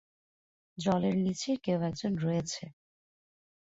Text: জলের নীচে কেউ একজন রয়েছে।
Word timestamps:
জলের 0.77 1.15
নীচে 1.17 1.51
কেউ 1.63 1.79
একজন 1.81 2.13
রয়েছে। 2.17 2.63